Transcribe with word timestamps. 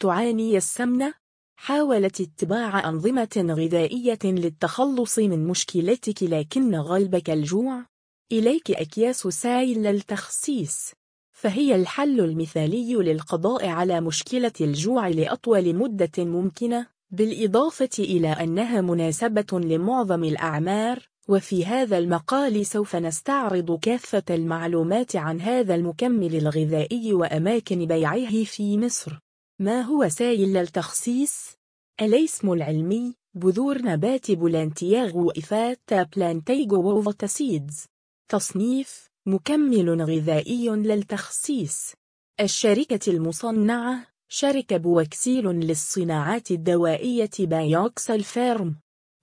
تعاني 0.00 0.56
السمنة؟ 0.56 1.14
حاولت 1.56 2.20
اتباع 2.20 2.88
أنظمة 2.88 3.28
غذائية 3.36 4.18
للتخلص 4.24 5.18
من 5.18 5.46
مشكلتك 5.46 6.22
لكن 6.22 6.74
غلبك 6.74 7.30
الجوع؟ 7.30 7.86
إليك 8.32 8.70
أكياس 8.70 9.20
سائل 9.20 9.82
للتخسيس 9.82 10.92
فهي 11.32 11.74
الحل 11.74 12.20
المثالي 12.20 12.94
للقضاء 12.94 13.68
على 13.68 14.00
مشكلة 14.00 14.52
الجوع 14.60 15.08
لأطول 15.08 15.76
مدة 15.76 16.24
ممكنة 16.24 16.86
بالإضافة 17.10 17.90
إلى 17.98 18.28
أنها 18.28 18.80
مناسبة 18.80 19.60
لمعظم 19.60 20.24
الأعمار 20.24 21.08
وفي 21.28 21.64
هذا 21.66 21.98
المقال 21.98 22.66
سوف 22.66 22.96
نستعرض 22.96 23.78
كافة 23.78 24.22
المعلومات 24.30 25.16
عن 25.16 25.40
هذا 25.40 25.74
المكمل 25.74 26.36
الغذائي 26.36 27.12
وأماكن 27.12 27.86
بيعه 27.86 28.44
في 28.44 28.78
مصر 28.78 29.20
ما 29.60 29.80
هو 29.80 30.08
سائل 30.08 30.56
التخسيس؟ 30.56 31.56
الاسم 32.02 32.52
العلمي 32.52 33.14
بذور 33.34 33.82
نبات 33.82 34.30
Plantago 34.30 35.30
ovata 35.30 36.02
Plantago 36.02 36.82
ovata 36.82 37.26
seeds. 37.26 37.84
تصنيف 38.28 39.08
مكمل 39.26 40.02
غذائي 40.02 40.68
للتخسيس 40.68 41.92
الشركة 42.40 43.10
المصنعة 43.10 44.06
شركة 44.28 44.76
بوكسيل 44.76 45.46
للصناعات 45.46 46.50
الدوائية 46.50 47.30
بايوكسل 47.40 48.22
Pharma 48.22 48.76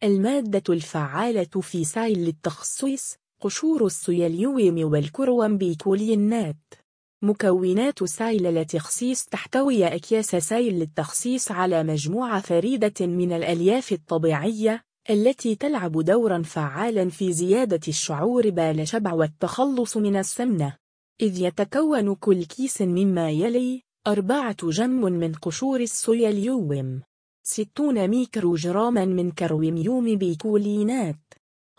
المادة 0.04 0.74
الفعالة 0.74 1.62
في 1.62 1.84
سائل 1.84 2.20
للتخسيس 2.26 3.16
قشور 3.42 3.86
السيليوم 3.86 4.92
والكروم 4.92 5.58
بيكولينات 5.58 6.87
مكونات 7.22 8.04
سائل 8.04 8.44
للتخسيس 8.44 9.26
تحتوي 9.26 9.88
أكياس 9.88 10.36
سائل 10.36 10.80
للتخسيس 10.80 11.52
على 11.52 11.84
مجموعة 11.84 12.42
فريدة 12.42 13.08
من 13.08 13.32
الألياف 13.32 13.92
الطبيعية 13.92 14.84
التي 15.10 15.56
تلعب 15.56 16.02
دورا 16.02 16.42
فعالا 16.42 17.10
في 17.10 17.34
زيادة 17.34 17.80
الشعور 17.88 18.50
بالشبع 18.50 19.14
والتخلص 19.14 19.98
من 19.98 20.16
السمنة. 20.16 20.78
إذ 21.22 21.42
يتكون 21.42 22.16
كل 22.16 22.44
كيس 22.44 22.82
مما 22.82 23.30
يلي 23.30 23.84
أربعة 24.08 24.70
جم 24.70 25.02
من 25.02 25.34
قشور 25.34 25.80
السيليوم 25.80 27.02
ستون 27.44 28.08
ميكروجراما 28.08 29.06
من 29.06 29.32
كروميوم 29.32 30.16
بيكولينات. 30.16 31.27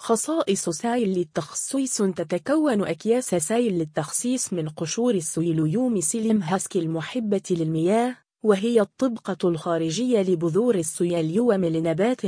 خصائص 0.01 0.69
سائل 0.69 1.09
للتخسيس 1.09 2.03
تتكون 2.03 2.85
أكياس 2.85 3.35
سائل 3.35 3.79
للتخسيس 3.79 4.53
من 4.53 4.69
قشور 4.69 5.15
السيليوم 5.15 6.01
psyllium 6.01 6.43
husk 6.43 6.79
المحبة 6.79 7.43
للمياه 7.51 8.17
وهي 8.43 8.81
الطبقة 8.81 9.49
الخارجية 9.49 10.23
لبذور 10.23 10.75
السويليوم 10.75 11.65
لنبات 11.65 12.25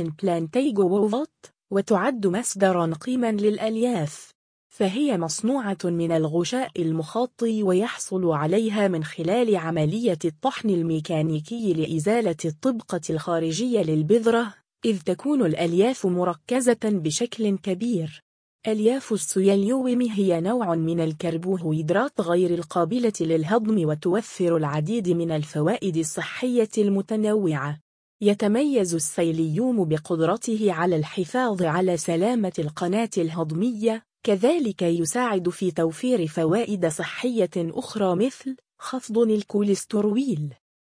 ووفوت 0.79 1.31
وتعد 1.71 2.27
مصدرا 2.27 2.93
قيما 3.01 3.31
للألياف. 3.31 4.31
فهي 4.69 5.17
مصنوعة 5.17 5.77
من 5.83 6.11
الغشاء 6.11 6.81
المخاطي 6.81 7.63
ويحصل 7.63 8.31
عليها 8.31 8.87
من 8.87 9.03
خلال 9.03 9.55
عملية 9.55 10.19
الطحن 10.25 10.69
الميكانيكي 10.69 11.73
لإزالة 11.73 12.37
الطبقة 12.45 13.01
الخارجية 13.09 13.83
للبذرة 13.83 14.60
إذ 14.85 15.01
تكون 15.01 15.45
الألياف 15.45 16.05
مركزة 16.05 16.79
بشكل 16.83 17.57
كبير. 17.57 18.23
ألياف 18.67 19.13
السيليوم 19.13 20.01
هي 20.01 20.41
نوع 20.41 20.75
من 20.75 20.99
الكربوهيدرات 20.99 22.21
غير 22.21 22.53
القابلة 22.53 23.13
للهضم 23.21 23.85
وتوفر 23.85 24.57
العديد 24.57 25.09
من 25.09 25.31
الفوائد 25.31 25.97
الصحية 25.97 26.69
المتنوعة. 26.77 27.79
يتميز 28.21 28.95
السيليوم 28.95 29.85
بقدرته 29.85 30.73
على 30.73 30.95
الحفاظ 30.95 31.63
على 31.63 31.97
سلامة 31.97 32.53
القناة 32.59 33.09
الهضمية 33.17 34.03
كذلك 34.23 34.81
يساعد 34.81 35.49
في 35.49 35.71
توفير 35.71 36.27
فوائد 36.27 36.87
صحية 36.87 37.49
أخرى 37.57 38.15
مثل 38.15 38.55
خفض 38.79 39.17
الكوليسترول. 39.17 40.49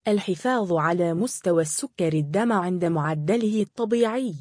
الحفاظ 0.07 0.73
على 0.73 1.13
مستوى 1.13 1.61
السكر 1.61 2.13
الدم 2.13 2.51
عند 2.51 2.85
معدله 2.85 3.61
الطبيعي. 3.61 4.33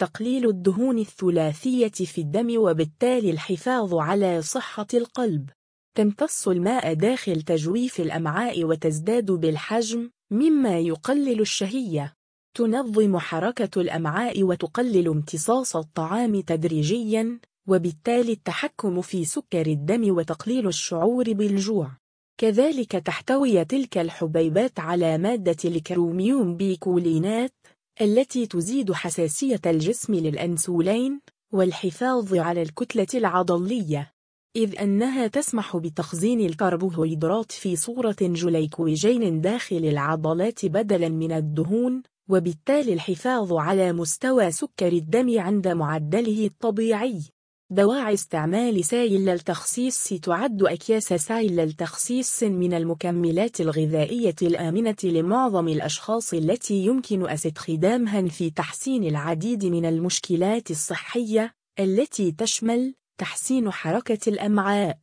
تقليل 0.00 0.48
الدهون 0.48 0.98
الثلاثية 0.98 1.88
في 1.88 2.20
الدم 2.20 2.58
وبالتالي 2.58 3.30
الحفاظ 3.30 3.94
على 3.94 4.42
صحة 4.42 4.86
القلب. 4.94 5.50
تمتص 5.96 6.48
الماء 6.48 6.94
داخل 6.94 7.42
تجويف 7.42 8.00
الأمعاء 8.00 8.64
وتزداد 8.64 9.30
بالحجم 9.30 10.10
مما 10.30 10.78
يقلل 10.78 11.40
الشهية. 11.40 12.14
تنظم 12.56 13.18
حركة 13.18 13.80
الأمعاء 13.80 14.42
وتقلل 14.42 15.08
امتصاص 15.08 15.76
الطعام 15.76 16.40
تدريجياً 16.40 17.40
وبالتالي 17.68 18.32
التحكم 18.32 19.00
في 19.00 19.24
سكر 19.24 19.66
الدم 19.66 20.16
وتقليل 20.16 20.66
الشعور 20.66 21.32
بالجوع. 21.32 21.90
كذلك 22.38 22.92
تحتوي 22.92 23.64
تلك 23.64 23.98
الحبيبات 23.98 24.80
على 24.80 25.18
مادة 25.18 25.56
الكروميوم 25.64 26.56
بيكولينات 26.56 27.52
التي 28.00 28.46
تزيد 28.46 28.92
حساسية 28.92 29.60
الجسم 29.66 30.14
للأنسولين 30.14 31.20
والحفاظ 31.52 32.34
على 32.34 32.62
الكتلة 32.62 33.06
العضلية. 33.14 34.12
إذ 34.56 34.78
أنها 34.80 35.26
تسمح 35.26 35.76
بتخزين 35.76 36.40
الكربوهيدرات 36.40 37.52
في 37.52 37.76
صورة 37.76 38.16
جليكوجين 38.20 39.40
داخل 39.40 39.76
العضلات 39.76 40.66
بدلاً 40.66 41.08
من 41.08 41.32
الدهون 41.32 42.02
وبالتالي 42.28 42.92
الحفاظ 42.92 43.52
على 43.52 43.92
مستوى 43.92 44.50
سكر 44.50 44.92
الدم 44.92 45.40
عند 45.40 45.68
معدله 45.68 46.46
الطبيعي. 46.46 47.22
دواعي 47.70 48.14
استعمال 48.14 48.84
سائل 48.84 49.28
التخسيس 49.28 50.08
تعد 50.08 50.62
أكياس 50.62 51.04
سائل 51.04 51.60
التخسيس 51.60 52.42
من 52.42 52.74
المكملات 52.74 53.60
الغذائية 53.60 54.34
الآمنة 54.42 54.96
لمعظم 55.04 55.68
الأشخاص 55.68 56.34
التي 56.34 56.74
يمكن 56.74 57.28
استخدامها 57.28 58.28
في 58.28 58.50
تحسين 58.50 59.04
العديد 59.04 59.64
من 59.64 59.86
المشكلات 59.86 60.70
الصحية 60.70 61.54
التي 61.78 62.32
تشمل 62.32 62.94
تحسين 63.18 63.70
حركة 63.70 64.28
الأمعاء 64.28 64.98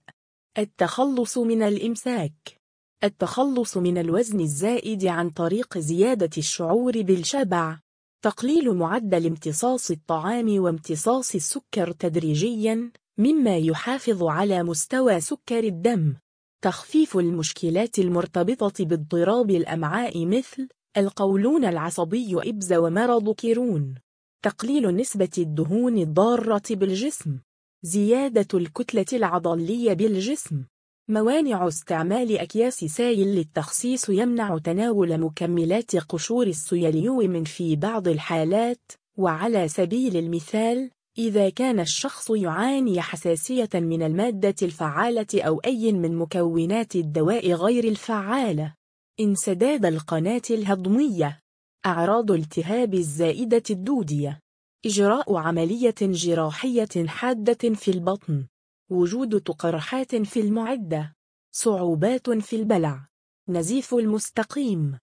التخلص 0.58 1.38
من 1.38 1.62
الإمساك 1.62 2.62
التخلص 3.04 3.78
من 3.78 3.98
الوزن 3.98 4.40
الزائد 4.40 5.06
عن 5.06 5.30
طريق 5.30 5.78
زيادة 5.78 6.30
الشعور 6.38 7.02
بالشبع. 7.02 7.80
تقليل 8.24 8.74
معدل 8.74 9.26
امتصاص 9.26 9.92
الطعام 9.92 10.60
وامتصاص 10.60 11.36
السكر 11.36 11.92
تدريجياً 11.92 12.92
مما 13.18 13.58
يحافظ 13.58 14.24
على 14.24 14.64
مستوى 14.64 15.20
سكر 15.20 15.64
الدم. 15.64 16.16
تخفيف 16.64 17.18
المشكلات 17.18 18.00
المرتبطة 18.00 18.86
باضطراب 18.86 19.50
الأمعاء 19.50 20.26
مثل 20.26 20.68
القولون 20.98 21.66
العصبي 21.66 22.50
إبز 22.50 22.74
ومرض 22.74 23.34
كيرون 23.34 23.96
تقليل 24.44 24.96
نسبة 24.96 25.30
الدهون 25.38 25.98
الضارة 25.98 26.64
بالجسم. 26.70 27.40
زيادة 27.84 28.58
الكتلة 28.60 29.06
العضلية 29.14 29.94
بالجسم. 29.94 30.64
موانع 31.12 31.68
استعمال 31.68 32.38
أكياس 32.38 32.76
سائل 32.76 33.28
للتخسيس 33.28 34.10
يمنع 34.10 34.58
تناول 34.58 35.18
مكملات 35.18 35.96
قشور 35.96 36.48
السيليوم 36.48 37.44
في 37.44 37.76
بعض 37.76 38.08
الحالات. 38.08 38.92
وعلى 39.18 39.68
سبيل 39.68 40.18
المثال 40.18 40.92
إذا 41.18 41.50
كان 41.50 41.80
الشخص 41.80 42.30
يعاني 42.30 43.02
حساسية 43.02 43.70
من 43.74 44.04
المادة 44.04 44.56
الفعالة 44.62 45.28
أو 45.36 45.60
أي 45.60 45.92
من 45.92 46.16
مكونات 46.16 46.96
الدواء 46.96 47.52
غير 47.52 47.84
الفعالة. 47.84 48.74
انسداد 49.20 49.86
القناة 49.86 50.42
الهضمية. 50.50 51.40
أعراض 51.86 52.32
التهاب 52.32 52.94
الزائدة 52.94 53.64
الدودية. 53.70 54.40
إجراء 54.86 55.36
عملية 55.36 55.96
جراحية 56.02 57.08
حادة 57.08 57.76
في 57.76 57.92
البطن. 57.92 58.46
وجود 58.92 59.36
قرحات 59.50 60.16
في 60.16 60.40
المعدة. 60.40 61.16
صعوبات 61.52 62.30
في 62.30 62.56
البلع. 62.56 63.08
نزيف 63.50 63.94
المستقيم. 63.94 64.98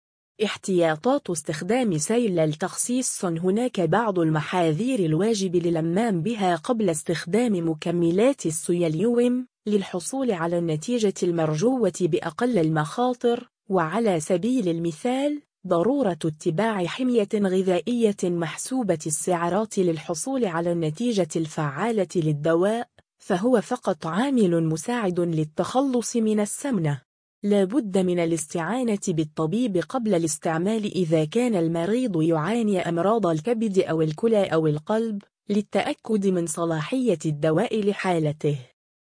احتياطات 0.44 1.30
استخدام 1.30 1.98
سيل 1.98 2.38
التخسيس 2.38 3.24
هناك 3.24 3.80
بعض 3.80 4.18
المحاذير 4.18 4.98
الواجب 4.98 5.56
للمام 5.56 6.22
بها 6.22 6.56
قبل 6.56 6.90
استخدام 6.90 7.68
مكملات 7.68 8.46
السيليوم 8.46 9.46
للحصول 9.66 10.30
على 10.30 10.58
النتيجة 10.58 11.14
المرجوة 11.22 11.92
بأقل 12.00 12.58
المخاطر. 12.58 13.50
وعلى 13.68 14.20
سبيل 14.20 14.68
المثال 14.68 15.42
ضرورة 15.66 16.18
اتباع 16.24 16.86
حمية 16.86 17.28
غذائية 17.34 18.16
محسوبة 18.24 18.98
السعرات 19.06 19.78
للحصول 19.78 20.44
على 20.44 20.72
النتيجة 20.72 21.28
الفعالة 21.36 22.08
للدواء. 22.16 22.88
فهو 23.18 23.60
فقط 23.60 24.06
عامل 24.06 24.64
مساعد 24.64 25.20
للتخلص 25.20 26.16
من 26.16 26.40
السمنة. 26.40 27.00
لا 27.42 27.64
بد 27.64 27.98
من 27.98 28.18
الاستعانة 28.18 28.98
بالطبيب 29.08 29.76
قبل 29.88 30.14
الاستعمال 30.14 30.84
إذا 30.84 31.24
كان 31.24 31.54
المريض 31.54 32.22
يعاني 32.22 32.88
أمراض 32.88 33.26
الكبد 33.26 33.78
أو 33.78 34.02
الكلى 34.02 34.44
أو 34.44 34.66
القلب 34.66 35.22
للتأكد 35.48 36.26
من 36.26 36.46
صلاحية 36.46 37.18
الدواء 37.26 37.80
لحالته. 37.80 38.58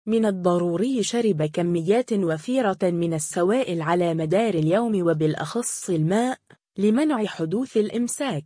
من 0.06 0.26
الضروري 0.26 1.04
شرب 1.04 1.44
كميات 1.44 2.14
وفيرة 2.14 2.78
من 2.84 3.14
السوائل 3.14 3.82
على 3.82 4.14
مدار 4.14 4.54
اليوم 4.54 5.08
وبالأخص 5.08 5.90
الماء 5.90 6.38
لمنع 6.78 7.26
حدوث 7.26 7.78
الإمساك. 7.78 8.46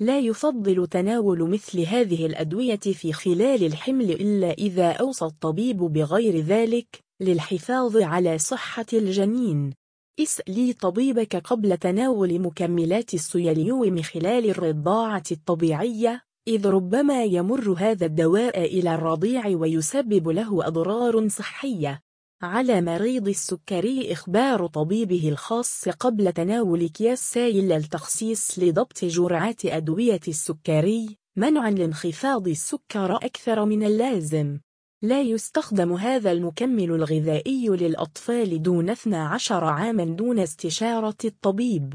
لا 0.00 0.18
يفضل 0.18 0.86
تناول 0.86 1.50
مثل 1.50 1.80
هذه 1.80 2.26
الأدوية 2.26 2.76
في 2.76 3.12
خلال 3.12 3.64
الحمل 3.64 4.10
إلا 4.10 4.52
إذا 4.52 4.92
أوصى 4.92 5.24
الطبيب 5.24 5.76
بغير 5.76 6.38
ذلك 6.38 7.00
للحفاظ 7.20 7.96
على 7.96 8.38
صحة 8.38 8.86
الجنين. 8.92 9.74
اسألي 10.20 10.72
طبيبك 10.72 11.36
قبل 11.36 11.76
تناول 11.76 12.38
مكملات 12.38 13.14
السيليوم 13.14 14.02
خلال 14.02 14.50
الرضاعة 14.50 15.22
الطبيعية 15.32 16.22
إذ 16.48 16.66
ربما 16.66 17.24
يمر 17.24 17.74
هذا 17.78 18.06
الدواء 18.06 18.64
إلى 18.64 18.94
الرضيع 18.94 19.46
ويسبب 19.46 20.28
له 20.28 20.66
أضرار 20.66 21.28
صحية. 21.28 22.02
على 22.42 22.80
مريض 22.80 23.28
السكري 23.28 24.12
إخبار 24.12 24.66
طبيبه 24.66 25.28
الخاص 25.28 25.88
قبل 25.88 26.32
تناول 26.32 26.84
أكياس 26.84 27.32
سايل 27.32 27.68
للتخسيس 27.68 28.58
لضبط 28.58 29.04
جرعات 29.04 29.66
أدوية 29.66 30.20
السكري 30.28 31.18
منعا 31.36 31.70
لانخفاض 31.70 32.48
السكر 32.48 33.16
أكثر 33.16 33.64
من 33.64 33.82
اللازم. 33.82 34.58
لا 35.02 35.20
يستخدم 35.20 35.92
هذا 35.92 36.32
المكمل 36.32 36.90
الغذائي 36.90 37.68
للأطفال 37.68 38.62
دون 38.62 38.90
12 38.90 39.64
عاما 39.64 40.04
دون 40.04 40.38
استشارة 40.38 41.16
الطبيب. 41.24 41.94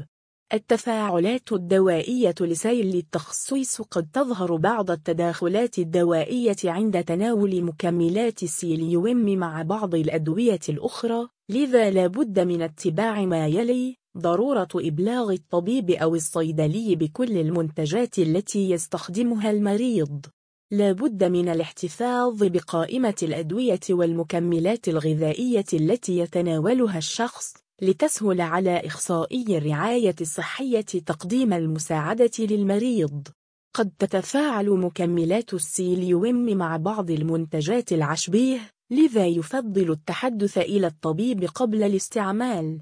التفاعلات 0.52 1.52
الدوائية 1.52 2.34
لسيل 2.40 2.96
التخصيص 2.96 3.80
قد 3.82 4.08
تظهر 4.12 4.56
بعض 4.56 4.90
التداخلات 4.90 5.78
الدوائية 5.78 6.56
عند 6.64 7.04
تناول 7.04 7.62
مكملات 7.62 8.42
السيليوم 8.42 9.38
مع 9.38 9.62
بعض 9.62 9.94
الأدوية 9.94 10.60
الأخرى 10.68 11.28
لذا 11.48 11.90
لا 11.90 12.06
بد 12.06 12.40
من 12.40 12.62
اتباع 12.62 13.24
ما 13.24 13.46
يلي 13.46 13.96
ضرورة 14.18 14.68
إبلاغ 14.74 15.32
الطبيب 15.32 15.90
أو 15.90 16.14
الصيدلي 16.14 16.96
بكل 16.96 17.38
المنتجات 17.38 18.18
التي 18.18 18.70
يستخدمها 18.70 19.50
المريض. 19.50 20.26
لا 20.70 20.92
بد 20.92 21.24
من 21.24 21.48
الاحتفاظ 21.48 22.44
بقائمة 22.44 23.16
الأدوية 23.22 23.80
والمكملات 23.90 24.88
الغذائية 24.88 25.66
التي 25.72 26.18
يتناولها 26.18 26.98
الشخص 26.98 27.67
لتسهل 27.82 28.40
على 28.40 28.86
إخصائي 28.86 29.58
الرعاية 29.58 30.14
الصحية 30.20 30.80
تقديم 30.80 31.52
المساعدة 31.52 32.30
للمريض. 32.38 33.28
قد 33.74 33.90
تتفاعل 33.98 34.70
مكملات 34.70 35.54
السيليوم 35.54 36.56
مع 36.56 36.76
بعض 36.76 37.10
المنتجات 37.10 37.92
العشبيه 37.92 38.60
لذا 38.90 39.26
يفضل 39.26 39.90
التحدث 39.90 40.58
إلى 40.58 40.86
الطبيب 40.86 41.44
قبل 41.44 41.82
الاستعمال. 41.82 42.80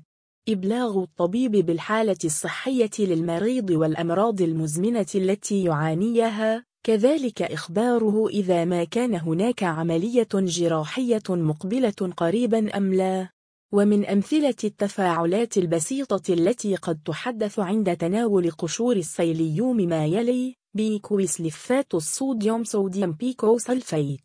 إبلاغ 0.48 1.02
الطبيب 1.02 1.52
بالحالة 1.52 2.18
الصحية 2.24 2.90
للمريض 2.98 3.70
والأمراض 3.70 4.42
المزمنة 4.42 5.06
التي 5.14 5.64
يعانيها. 5.64 6.64
كذلك 6.86 7.42
إخباره 7.42 8.28
إذا 8.28 8.64
ما 8.64 8.84
كان 8.84 9.14
هناك 9.14 9.62
عملية 9.62 10.28
جراحية 10.34 11.22
مقبلة 11.28 12.12
قريبا 12.16 12.76
أم 12.76 12.94
لا. 12.94 13.35
ومن 13.72 14.06
أمثلة 14.06 14.54
التفاعلات 14.64 15.58
البسيطة 15.58 16.32
التي 16.32 16.76
قد 16.76 16.98
تحدث 17.04 17.58
عند 17.58 17.96
تناول 17.96 18.50
قشور 18.50 18.96
السيليوم 18.96 19.76
ما 19.76 20.06
يلي 20.06 20.54
بيكويسلفات 20.74 21.94
الصوديوم 21.94 22.64
صوديوم 22.64 23.12
بيكوسلفيت 23.12 24.20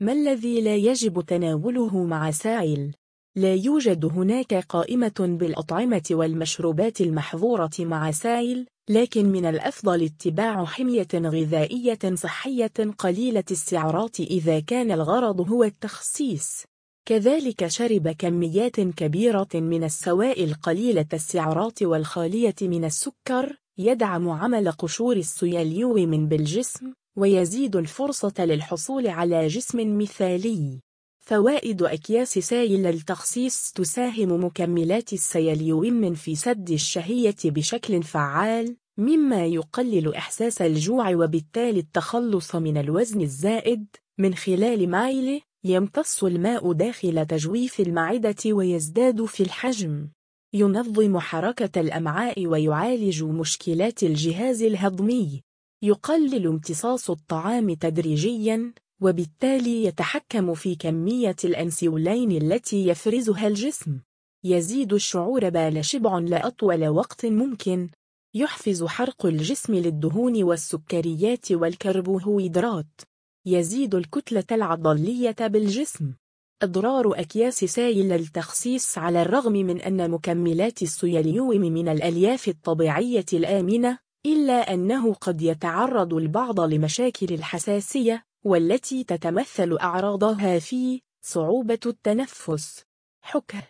ما 0.00 0.12
الذي 0.12 0.60
لا 0.60 0.76
يجب 0.76 1.20
تناوله 1.20 2.04
مع 2.04 2.30
سائل؟ 2.30 2.94
لا 3.36 3.54
يوجد 3.54 4.04
هناك 4.04 4.54
قائمة 4.54 5.36
بالأطعمة 5.40 6.02
والمشروبات 6.10 7.00
المحظورة 7.00 7.70
مع 7.78 8.10
سائل 8.10 8.66
لكن 8.88 9.26
من 9.26 9.46
الأفضل 9.46 10.04
اتباع 10.04 10.64
حمية 10.64 11.08
غذائية 11.14 12.14
صحية 12.14 12.72
قليلة 12.98 13.44
السعرات 13.50 14.20
إذا 14.20 14.60
كان 14.60 14.90
الغرض 14.90 15.50
هو 15.50 15.64
التخسيس 15.64 16.64
كذلك 17.06 17.66
شرب 17.66 18.08
كميات 18.08 18.80
كبيرة 18.80 19.48
من 19.54 19.84
السوائل 19.84 20.54
قليلة 20.54 21.06
السعرات 21.12 21.82
والخالية 21.82 22.54
من 22.62 22.84
السكر 22.84 23.56
يدعم 23.78 24.28
عمل 24.28 24.70
قشور 24.70 25.16
السياليوم 25.16 26.28
بالجسم 26.28 26.92
ويزيد 27.16 27.76
الفرصة 27.76 28.34
للحصول 28.38 29.06
على 29.06 29.46
جسم 29.46 29.98
مثالي. 29.98 30.80
فوائد 31.20 31.82
أكياس 31.82 32.38
سائل 32.38 32.86
التخسيس 32.86 33.72
تساهم 33.72 34.44
مكملات 34.44 35.12
السياليوم 35.12 36.14
في 36.14 36.34
سد 36.34 36.70
الشهية 36.70 37.36
بشكل 37.44 38.02
فعال 38.02 38.76
مما 38.98 39.46
يقلل 39.46 40.14
إحساس 40.14 40.62
الجوع 40.62 41.14
وبالتالي 41.14 41.80
التخلص 41.80 42.54
من 42.54 42.76
الوزن 42.76 43.20
الزائد 43.20 43.86
من 44.18 44.34
خلال 44.34 44.90
مايله. 44.90 45.40
يمتص 45.66 46.24
الماء 46.24 46.72
داخل 46.72 47.26
تجويف 47.26 47.80
المعدة 47.80 48.36
ويزداد 48.46 49.24
في 49.24 49.42
الحجم. 49.42 50.08
ينظم 50.54 51.18
حركة 51.18 51.80
الأمعاء 51.80 52.46
ويعالج 52.46 53.22
مشكلات 53.22 54.02
الجهاز 54.02 54.62
الهضمي. 54.62 55.42
يقلل 55.82 56.46
امتصاص 56.46 57.10
الطعام 57.10 57.74
تدريجياً 57.74 58.72
وبالتالي 59.02 59.84
يتحكم 59.84 60.54
في 60.54 60.74
كمية 60.74 61.36
الأنسولين 61.44 62.30
التي 62.30 62.86
يفرزها 62.86 63.46
الجسم. 63.46 64.00
يزيد 64.44 64.92
الشعور 64.92 65.48
بال 65.48 65.84
شبع 65.84 66.18
لأطول 66.18 66.88
وقت 66.88 67.26
ممكن. 67.26 67.90
يحفز 68.34 68.84
حرق 68.84 69.26
الجسم 69.26 69.74
للدهون 69.74 70.42
والسكريات 70.42 71.52
والكربوهيدرات. 71.52 73.13
يزيد 73.46 73.94
الكتلة 73.94 74.44
العضلية 74.52 75.36
بالجسم. 75.40 76.14
أضرار 76.62 77.20
أكياس 77.20 77.64
سائل 77.64 78.12
التخسيس 78.12 78.98
على 78.98 79.22
الرغم 79.22 79.52
من 79.52 79.80
أن 79.80 80.10
مكملات 80.10 80.82
السيليوم 80.82 81.60
من 81.60 81.88
الألياف 81.88 82.48
الطبيعية 82.48 83.24
الآمنة 83.32 83.98
إلا 84.26 84.74
أنه 84.74 85.14
قد 85.14 85.42
يتعرض 85.42 86.14
البعض 86.14 86.60
لمشاكل 86.60 87.34
الحساسية 87.34 88.24
والتي 88.44 89.04
تتمثل 89.04 89.76
أعراضها 89.76 90.58
في 90.58 91.00
صعوبة 91.24 91.80
التنفس. 91.86 92.84
حكه 93.22 93.62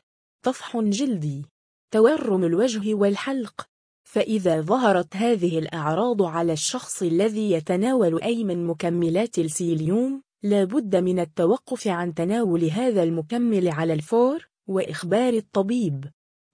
طفح 0.43 0.77
جلدي. 0.77 1.45
تورم 1.91 2.45
الوجه 2.45 2.95
والحلق. 2.95 3.74
فإذا 4.15 4.61
ظهرت 4.61 5.17
هذه 5.17 5.59
الأعراض 5.59 6.23
على 6.23 6.53
الشخص 6.53 7.03
الذي 7.03 7.51
يتناول 7.51 8.23
أي 8.23 8.45
من 8.45 8.67
مكملات 8.67 9.39
السيليوم 9.39 10.23
لا 10.43 10.65
بد 10.65 10.97
من 10.97 11.19
التوقف 11.19 11.89
عن 11.89 12.15
تناول 12.15 12.65
هذا 12.65 13.03
المكمل 13.03 13.69
على 13.69 13.93
الفور 13.93 14.49
وإخبار 14.67 15.33
الطبيب. 15.35 16.05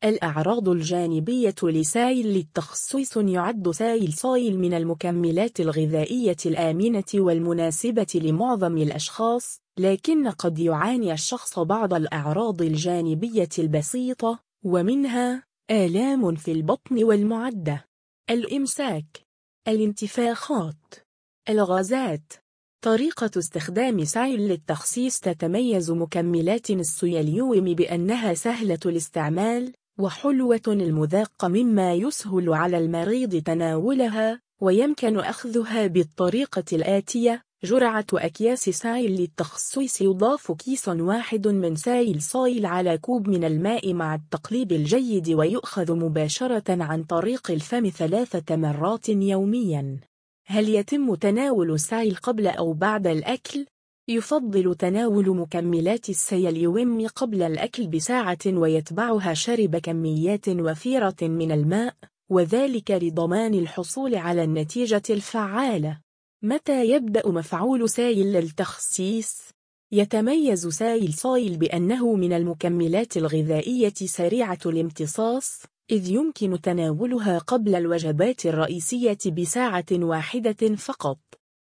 الأعراض 0.05 0.69
الجانبية 0.69 1.55
لسائل 1.63 2.27
للتخصيص 2.27 3.17
يعد 3.17 3.71
سائل 3.71 4.13
صايل 4.13 4.59
من 4.59 4.75
المكملات 4.75 5.61
الغذائية 5.61 6.37
الآمنة 6.47 7.05
والمناسبة 7.15 8.21
لمعظم 8.25 8.77
الأشخاص 8.79 9.61
لكن 9.79 10.29
قد 10.29 10.59
يعاني 10.59 11.13
الشخص 11.13 11.59
بعض 11.59 11.95
الأعراض 11.95 12.63
الجانبية 12.63 13.49
البسيطة 13.59 14.39
ومنها 14.65 15.50
آلام 15.71 16.35
في 16.35 16.53
البطن 16.53 17.05
والمعدة. 17.05 17.85
الإمساك. 18.31 19.27
الانتفاخات. 19.69 20.95
الغازات. 21.49 22.33
طريقة 22.85 23.31
استخدام 23.39 24.05
سائل 24.05 24.41
للتخسيس 24.41 25.21
تتميز 25.21 25.91
مكملات 25.91 26.71
السيليوم 26.71 27.75
بأنها 27.75 28.35
سهلة 28.35 28.79
الاستعمال 28.87 29.73
وحلوة 29.99 30.61
المذاق 30.69 31.45
مما 31.45 31.95
يسهل 31.95 32.53
على 32.53 32.79
المريض 32.79 33.43
تناولها 33.43 34.41
ويمكن 34.63 35.19
أخذها 35.19 35.87
بالطريقة 35.87 36.65
الآتية. 36.73 37.43
جرعة 37.65 38.07
أكياس 38.15 38.71
سائل 38.71 39.21
للتخصيص 39.21 40.01
يضاف 40.01 40.53
كيس 40.53 40.89
واحد 40.89 41.49
من 41.49 41.77
سائل 41.77 42.23
صايل 42.23 42.67
على 42.67 42.99
كوب 42.99 43.29
من 43.29 43.45
الماء 43.45 43.95
مع 43.95 44.15
التقليب 44.15 44.73
الجيد 44.73 45.31
ويؤخذ 45.31 45.93
مباشرة 45.93 46.83
عن 46.83 47.05
طريق 47.05 47.51
الفم 47.51 47.89
ثلاثة 47.89 48.57
مرات 48.57 49.09
يومياً. 49.09 49.97
هل 50.47 50.69
يتم 50.69 51.15
تناول 51.15 51.71
السائل 51.71 52.15
قبل 52.15 52.47
أو 52.47 52.73
بعد 52.73 53.07
الأكل؟ 53.07 53.67
يفضل 54.09 54.75
تناول 54.75 55.37
مكملات 55.37 56.09
السيليوم 56.09 57.07
قبل 57.07 57.43
الأكل 57.43 57.87
بساعة 57.87 58.39
ويتبعها 58.47 59.35
شرب 59.35 59.77
كميات 59.77 60.49
وفيرة 60.49 61.17
من 61.23 61.53
الماء 61.53 61.95
وذلك 62.31 62.91
لضمان 62.91 63.55
الحصول 63.55 64.15
على 64.15 64.45
النتيجة 64.45 65.03
الفعالة 65.11 66.01
متى 66.43 66.91
يبدأ 66.91 67.29
مفعول 67.29 67.91
سايل 67.91 68.37
للتخسيس؟ 68.37 69.49
يتميز 69.93 70.69
سايل 70.69 71.13
صايل 71.15 71.57
بأنه 71.57 72.15
من 72.15 72.33
المكملات 72.33 73.17
الغذائية 73.17 73.95
سريعة 73.95 74.59
الامتصاص 74.67 75.63
إذ 75.91 76.11
يمكن 76.11 76.61
تناولها 76.61 77.39
قبل 77.39 77.75
الوجبات 77.75 78.47
الرئيسية 78.47 79.19
بساعة 79.27 79.87
واحدة 79.93 80.77
فقط 80.77 81.19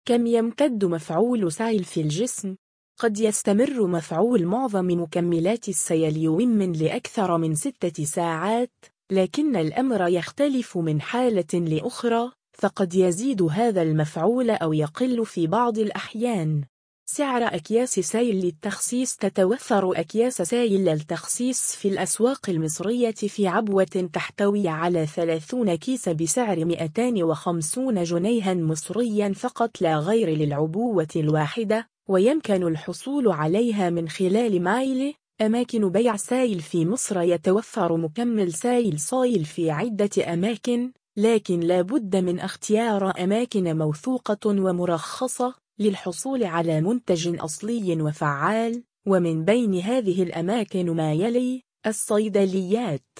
كم 0.06 0.28
يمتد 0.28 0.86
مفعول 0.86 1.52
سايل 1.52 1.84
في 1.84 2.02
الجسم؟ 2.02 2.56
قد 3.00 3.20
يستمر 3.20 3.88
مفعول 3.88 4.46
معظم 4.46 5.02
مكملات 5.02 5.70
السيليوم 5.70 6.62
لأكثر 6.62 7.38
من 7.38 7.56
ستة 7.56 8.04
ساعات 8.04 8.86
لكن 9.12 9.56
الأمر 9.56 10.08
يختلف 10.08 10.78
من 10.78 11.02
حالة 11.02 11.54
لأخرى 11.54 12.32
فقد 12.60 12.96
يزيد 12.96 13.42
هذا 13.42 13.82
المفعول 13.82 14.50
أو 14.50 14.74
يقل 14.74 15.26
في 15.26 15.48
بعض 15.48 15.78
الأحيان. 15.78 16.64
سعر 17.06 17.44
أكياس 17.44 18.00
سايل 18.00 18.36
للتخسيس 18.36 19.18
تتوفر 19.18 20.00
أكياس 20.00 20.42
سايل 20.42 20.86
للتخسيس 20.86 21.76
في 21.76 21.88
الأسواق 21.88 22.50
المصرية 22.50 23.12
في 23.12 23.48
عبوة 23.48 24.10
تحتوي 24.14 24.68
على 24.68 25.06
30 25.06 25.76
كيس 25.76 26.10
بسعر 26.10 26.66
250 26.66 28.04
جنيها 28.04 28.54
مصريا 28.54 29.34
فقط 29.34 29.82
لا 29.82 29.98
غير 29.98 30.30
للعبوة 30.30 31.08
الواحدة 31.16 31.90
ويمكن 32.10 32.68
الحصول 32.68 33.32
عليها 33.32 33.90
من 33.90 34.10
خلال 34.10 34.64
ما 34.64 34.74
يلي. 34.74 35.14
أماكن 35.42 35.90
بيع 35.90 36.16
سايل 36.16 36.60
في 36.60 36.86
مصر 36.86 37.22
يتوفر 37.22 37.98
مكمل 37.98 38.54
سايل 38.54 39.00
صايل 39.00 39.46
في 39.46 39.72
عدة 39.72 40.34
أماكن. 40.34 40.92
لكن 41.20 41.60
لا 41.60 41.82
بد 41.82 42.16
من 42.16 42.40
اختيار 42.40 43.24
أماكن 43.24 43.78
موثوقة 43.78 44.50
ومرخصة 44.50 45.56
للحصول 45.80 46.44
على 46.44 46.82
منتج 46.82 47.40
أصلي 47.40 48.02
وفعال 48.02 48.84
ومن 49.08 49.46
بين 49.46 49.80
هذه 49.80 50.24
الأماكن 50.24 50.96
ما 50.96 51.14
يلي 51.14 51.64
الصيدليات. 51.88 53.20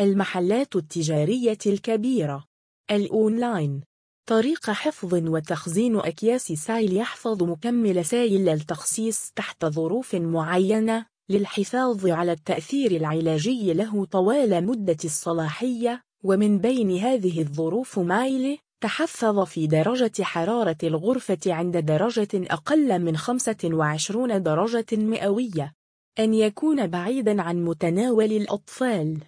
المحلات 0.00 0.76
التجارية 0.76 1.58
الكبيرة. 1.66 2.44
الأونلاين. 2.90 3.80
طريقة 4.28 4.72
حفظ 4.72 5.14
وتخزين 5.14 5.96
أكياس 5.96 6.52
سايل 6.52 6.96
يحفظ 6.96 7.42
مكمل 7.42 8.04
سايل 8.04 8.48
للتخسيس 8.48 9.32
تحت 9.36 9.64
ظروف 9.64 10.14
معينة 10.14 11.06
للحفاظ 11.30 12.06
على 12.06 12.32
التأثير 12.32 12.90
العلاجي 12.90 13.72
له 13.72 14.04
طوال 14.04 14.66
مدة 14.66 14.98
الصلاحية 15.04 16.09
ومن 16.24 16.58
بين 16.58 16.96
هذه 16.96 17.40
الظروف 17.40 17.98
ما 17.98 18.13
يلي 18.13 18.58
تحفظ 18.80 19.40
في 19.40 19.66
درجة 19.66 20.22
حرارة 20.22 20.76
الغرفة 20.82 21.38
عند 21.46 21.76
درجة 21.76 22.28
أقل 22.34 22.98
من 22.98 23.16
25 23.16 24.42
درجة 24.42 24.86
مئوية. 24.92 25.74
أن 26.18 26.34
يكون 26.34 26.86
بعيدا 26.86 27.42
عن 27.42 27.64
متناول 27.64 28.32
الأطفال. 28.32 29.18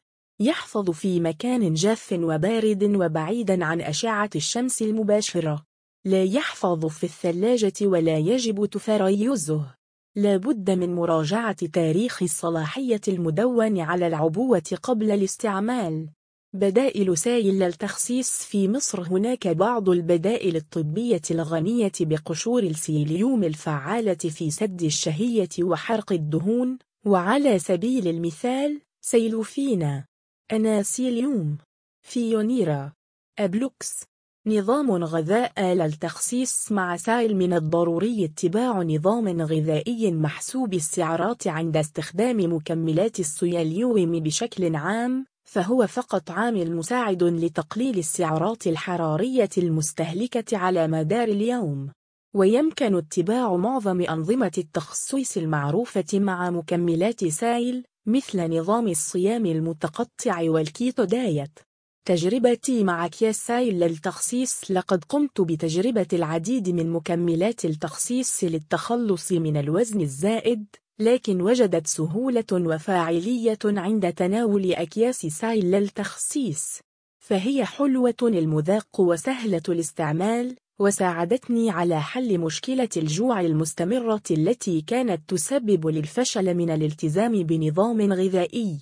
يحفظ 0.41 0.91
في 0.91 1.21
مكان 1.21 1.75
جاف 1.75 2.13
وبارد 2.13 2.85
وبعيدا 2.85 3.65
عن 3.65 3.81
أشعة 3.81 4.31
الشمس 4.37 4.83
المباشرة. 4.83 5.65
لا 6.05 6.25
يحفظ 6.25 6.87
في 6.87 7.05
الثلاجة 7.05 7.87
ولا 7.87 8.19
يجب 8.19 8.67
تفريزه. 8.67 9.75
لا 10.17 10.37
بد 10.37 10.71
من 10.71 10.95
مراجعة 10.95 11.67
تاريخ 11.67 12.23
الصلاحية 12.23 13.01
المدون 13.09 13.81
على 13.81 14.07
العبوة 14.07 14.79
قبل 14.83 15.11
الاستعمال. 15.11 16.09
بدائل 16.55 17.19
سائل 17.19 17.63
التخسيس 17.63 18.45
في 18.45 18.69
مصر. 18.69 19.03
هناك 19.03 19.49
بعض 19.49 19.89
البدائل 19.89 20.57
الطبية 20.57 21.23
الغنية 21.31 21.93
بقشور 22.01 22.63
السيليوم 22.63 23.45
الفعالة 23.45 24.15
في 24.15 24.51
سد 24.51 24.83
الشهية 24.83 25.49
وحرق 25.61 26.13
الدهون. 26.13 26.79
وعلى 27.07 27.59
سبيل 27.59 28.09
المثال 28.09 28.81
سيلوفينا 29.01 30.05
أناسيليوم 30.53 31.59
فيونيرا 32.03 32.93
أبلوكس. 33.39 34.05
نظام 34.47 34.91
غذاء 35.05 35.63
للتخسيس 35.63 36.73
مع 36.73 36.97
سائل 36.97 37.37
من 37.37 37.53
الضروري 37.53 38.25
اتباع 38.25 38.83
نظام 38.83 39.43
غذائي 39.43 40.13
محسوب 40.13 40.75
السعرات 40.75 41.47
عند 41.47 41.77
استخدام 41.77 42.55
مكملات 42.55 43.21
السيليوم 43.21 44.21
بشكل 44.21 44.77
عام. 44.77 45.32
فهو 45.53 45.87
فقط 45.87 46.31
عامل 46.31 46.77
مساعد 46.77 47.25
لتقليل 47.25 47.99
السعرات 47.99 48.67
الحرارية 48.67 49.49
المستهلكة 49.59 50.59
على 50.59 50.89
مدار 50.89 51.29
اليوم. 51.29 51.91
ويمكن 52.35 52.97
اتباع 52.97 53.57
معظم 53.57 54.01
أنظمة 54.01 54.53
التخصيص 54.59 55.37
المعروفة 55.37 56.05
مع 56.15 56.51
مكملات 56.51 57.25
سائل 57.25 57.85
مثل 58.07 58.59
نظام 58.59 58.89
الصيام 58.89 59.47
المتقطع 59.47 60.51
والكيتو 60.51 61.05
دايت 61.05 61.59
تجربتي 62.07 62.85
مع 62.85 63.07
أكياس 63.07 63.47
سائل 63.47 63.81
للتخسيس 63.81 64.71
لقد 64.71 65.05
قمت 65.05 65.41
بتجربة 65.41 66.09
العديد 66.13 66.69
من 66.69 66.91
مكملات 66.91 67.65
التخسيس 67.65 68.45
للتخلص 68.45 69.33
من 69.33 69.57
الوزن 69.57 70.01
الزائد 70.01 70.67
لكن 70.99 71.41
وجدت 71.41 71.87
سهولة 71.87 72.45
وفاعلية 72.53 73.59
عند 73.65 74.13
تناول 74.13 74.73
أكياس 74.73 75.27
سائل 75.27 75.71
للتخسيس 75.71 76.81
فهي 77.23 77.65
حلوة 77.65 78.15
المذاق 78.23 79.01
وسهلة 79.01 79.63
الاستعمال 79.69 80.57
وساعدتني 80.81 81.71
على 81.71 82.01
حل 82.01 82.39
مشكلة 82.39 82.89
الجوع 82.97 83.41
المستمرة 83.41 84.23
التي 84.31 84.81
كانت 84.81 85.21
تسبب 85.29 85.87
للفشل 85.87 86.55
من 86.55 86.71
الالتزام 86.71 87.33
بنظام 87.33 88.13
غذائي. 88.13 88.79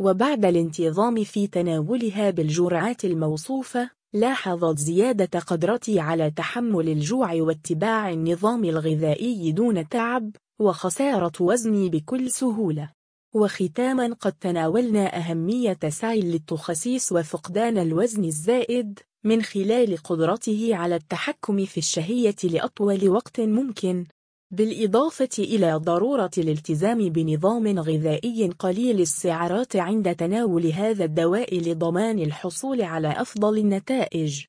وبعد 0.00 0.44
الانتظام 0.44 1.24
في 1.24 1.46
تناولها 1.46 2.30
بالجرعات 2.30 3.04
الموصوفة 3.04 3.90
لاحظت 4.14 4.78
زيادة 4.78 5.38
قدرتي 5.40 6.00
على 6.00 6.30
تحمل 6.30 6.88
الجوع 6.88 7.34
واتباع 7.34 8.10
النظام 8.10 8.64
الغذائي 8.64 9.52
دون 9.52 9.88
تعب 9.88 10.30
وخسارة 10.62 11.32
وزني 11.40 11.88
بكل 11.88 12.30
سهولة. 12.30 12.90
وختاما 13.34 14.14
قد 14.20 14.32
تناولنا 14.32 15.16
أهمية 15.16 15.78
سعي 15.88 16.20
للتخسيس 16.20 17.12
وفقدان 17.12 17.78
الوزن 17.78 18.24
الزائد 18.24 18.98
من 19.24 19.42
خلال 19.42 19.96
قدرته 19.96 20.68
على 20.72 20.94
التحكم 20.94 21.64
في 21.64 21.78
الشهية 21.78 22.36
لأطول 22.44 23.08
وقت 23.08 23.40
ممكن. 23.40 24.06
بالإضافة 24.50 25.28
إلى 25.38 25.74
ضرورة 25.74 26.30
الالتزام 26.38 27.08
بنظام 27.08 27.78
غذائي 27.78 28.48
قليل 28.58 29.00
السعرات 29.00 29.76
عند 29.76 30.14
تناول 30.16 30.66
هذا 30.66 31.04
الدواء 31.04 31.58
لضمان 31.58 32.18
الحصول 32.18 32.82
على 32.82 33.08
أفضل 33.08 33.58
النتائج. 33.58 34.40